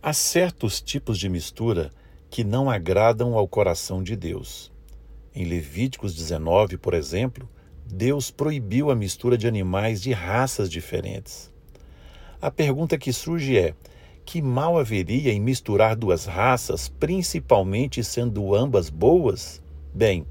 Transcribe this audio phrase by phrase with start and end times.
[0.00, 1.90] Há certos tipos de mistura
[2.30, 4.70] que não agradam ao coração de Deus.
[5.34, 7.48] Em Levíticos 19, por exemplo,
[7.84, 11.52] Deus proibiu a mistura de animais de raças diferentes.
[12.40, 13.74] A pergunta que surge é:
[14.24, 19.60] que mal haveria em misturar duas raças, principalmente sendo ambas boas?
[19.92, 20.24] Bem,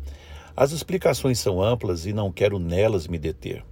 [0.56, 3.66] as explicações são amplas e não quero nelas me deter.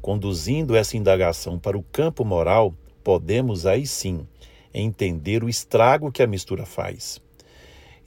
[0.00, 4.24] Conduzindo essa indagação para o campo moral, podemos aí sim
[4.72, 7.20] entender o estrago que a mistura faz.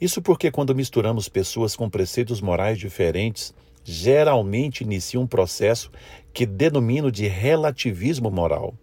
[0.00, 5.90] Isso porque, quando misturamos pessoas com preceitos morais diferentes, geralmente inicia um processo
[6.32, 8.74] que denomino de relativismo moral.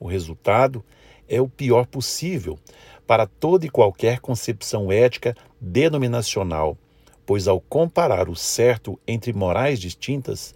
[0.00, 0.84] O resultado
[1.28, 2.58] é o pior possível
[3.06, 6.76] para toda e qualquer concepção ética denominacional,
[7.24, 10.54] pois, ao comparar o certo entre morais distintas,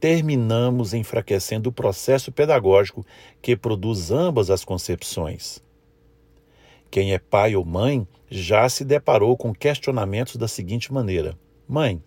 [0.00, 3.06] terminamos enfraquecendo o processo pedagógico
[3.40, 5.62] que produz ambas as concepções.
[6.92, 12.02] Quem é pai ou mãe já se deparou com questionamentos da seguinte maneira: Mãe,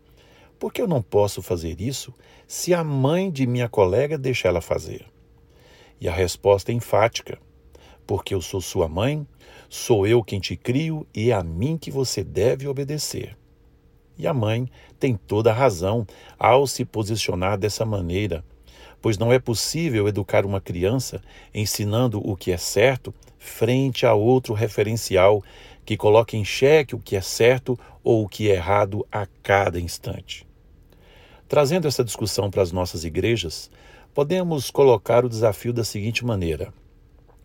[0.60, 2.14] por que eu não posso fazer isso
[2.46, 5.04] se a mãe de minha colega deixa ela fazer?
[6.00, 7.40] E a resposta é enfática:
[8.06, 9.28] Porque eu sou sua mãe,
[9.68, 13.36] sou eu quem te crio e é a mim que você deve obedecer.
[14.16, 16.06] E a mãe tem toda a razão
[16.38, 18.46] ao se posicionar dessa maneira
[19.06, 21.22] pois não é possível educar uma criança
[21.54, 25.44] ensinando o que é certo frente a outro referencial
[25.86, 29.80] que coloque em xeque o que é certo ou o que é errado a cada
[29.80, 30.44] instante.
[31.48, 33.70] Trazendo essa discussão para as nossas igrejas,
[34.12, 36.74] podemos colocar o desafio da seguinte maneira: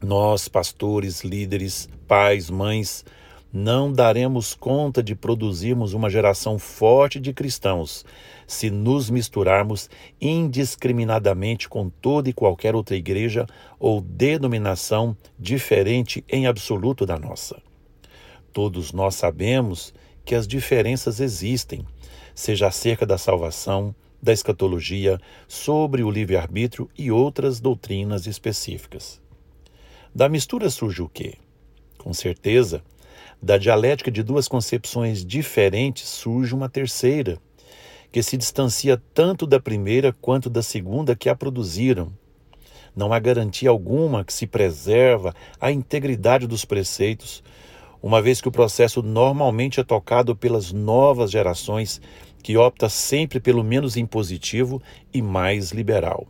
[0.02, 3.04] nós, pastores, líderes, pais, mães,
[3.52, 8.04] não daremos conta de produzirmos uma geração forte de cristãos
[8.46, 13.46] se nos misturarmos indiscriminadamente com toda e qualquer outra igreja
[13.78, 17.60] ou denominação diferente em absoluto da nossa.
[18.52, 19.92] Todos nós sabemos
[20.24, 21.84] que as diferenças existem,
[22.34, 25.18] seja acerca da salvação, da escatologia,
[25.48, 29.20] sobre o livre-arbítrio e outras doutrinas específicas.
[30.14, 31.34] Da mistura surge o quê?
[31.96, 32.82] Com certeza,
[33.42, 37.38] da dialética de duas concepções diferentes surge uma terceira,
[38.12, 42.12] que se distancia tanto da primeira quanto da segunda que a produziram.
[42.94, 47.42] Não há garantia alguma que se preserva a integridade dos preceitos,
[48.02, 52.00] uma vez que o processo normalmente é tocado pelas novas gerações,
[52.42, 56.26] que opta sempre pelo menos impositivo e mais liberal.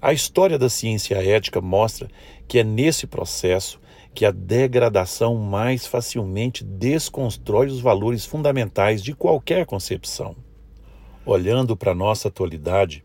[0.00, 2.08] A história da ciência ética mostra
[2.48, 3.78] que é nesse processo
[4.14, 10.36] que a degradação mais facilmente desconstrói os valores fundamentais de qualquer concepção.
[11.24, 13.04] Olhando para nossa atualidade,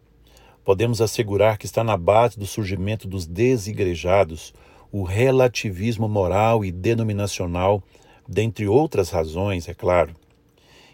[0.65, 4.53] podemos assegurar que está na base do surgimento dos desigrejados
[4.91, 7.83] o relativismo moral e denominacional,
[8.27, 10.13] dentre outras razões, é claro.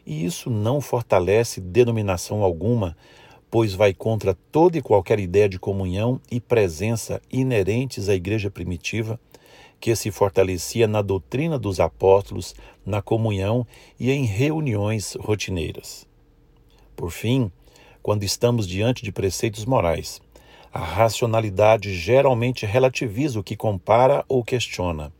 [0.06, 2.96] E isso não fortalece denominação alguma,
[3.50, 9.20] pois vai contra toda e qualquer ideia de comunhão e presença inerentes à igreja primitiva
[9.84, 12.56] que se fortalecia na doutrina dos apóstolos,
[12.86, 13.68] na comunhão
[14.00, 16.08] e em reuniões rotineiras.
[16.96, 17.52] Por fim,
[18.02, 20.22] quando estamos diante de preceitos morais,
[20.72, 25.12] a racionalidade geralmente relativiza o que compara ou questiona,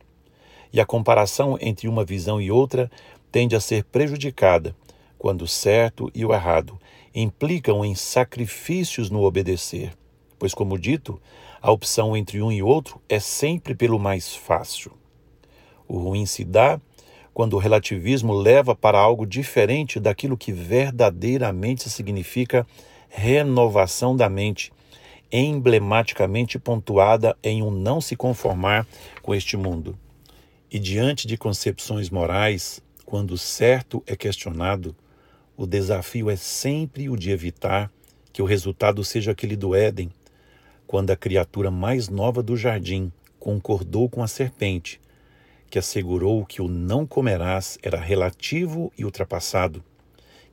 [0.72, 2.90] e a comparação entre uma visão e outra
[3.30, 4.74] tende a ser prejudicada
[5.18, 6.80] quando o certo e o errado
[7.14, 9.92] implicam em sacrifícios no obedecer,
[10.44, 11.18] pois, como dito,
[11.58, 14.92] a opção entre um e outro é sempre pelo mais fácil.
[15.88, 16.78] O ruim se dá
[17.32, 22.66] quando o relativismo leva para algo diferente daquilo que verdadeiramente significa
[23.08, 24.70] renovação da mente,
[25.32, 28.86] emblematicamente pontuada em um não se conformar
[29.22, 29.98] com este mundo.
[30.70, 34.94] E diante de concepções morais, quando o certo é questionado,
[35.56, 37.90] o desafio é sempre o de evitar
[38.30, 40.10] que o resultado seja aquele do Éden,
[40.86, 45.00] quando a criatura mais nova do jardim concordou com a serpente,
[45.68, 49.82] que assegurou que o não comerás era relativo e ultrapassado,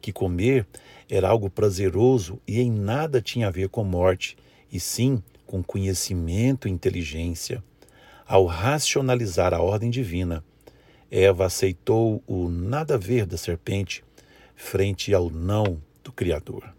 [0.02, 0.66] que comer
[1.10, 4.36] era algo prazeroso e em nada tinha a ver com morte,
[4.72, 7.64] e sim com conhecimento e inteligência.
[8.26, 10.44] Ao racionalizar a ordem divina,
[11.12, 14.04] Eva aceitou o nada ver da serpente
[14.56, 16.74] frente ao não do Criador.